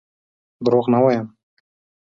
[0.65, 1.27] دروغ نه وایم.